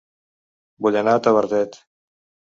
Vull 0.85 0.97
anar 1.03 1.13
a 1.19 1.21
Tavertet 1.29 1.79